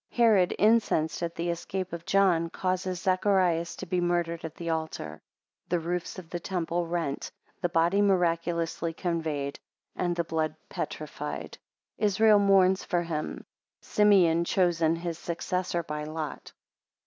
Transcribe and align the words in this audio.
9 0.09 0.17
Herod 0.17 0.55
incensed 0.57 1.21
at 1.21 1.35
the 1.35 1.51
escape 1.51 1.93
of 1.93 2.07
John, 2.07 2.49
causes 2.49 3.01
Zacharias 3.01 3.75
to 3.75 3.85
be 3.85 4.01
murdered 4.01 4.43
at 4.43 4.55
the 4.55 4.71
altar. 4.71 5.21
23 5.69 5.69
The 5.69 5.79
roofs 5.79 6.17
of 6.17 6.31
the 6.31 6.39
temple 6.39 6.87
rent, 6.87 7.29
the 7.61 7.69
body 7.69 8.01
miraculously 8.01 8.93
conveyed, 8.93 9.59
and 9.95 10.15
the 10.15 10.23
blood 10.23 10.55
petrified. 10.69 11.59
25 11.59 11.59
Israel 12.07 12.39
mourns 12.39 12.83
for 12.83 13.03
him. 13.03 13.45
27 13.81 13.81
Simeon 13.81 14.43
chosen 14.43 14.95
his 14.95 15.19
successor 15.19 15.83
by 15.83 16.03
lot. 16.05 16.51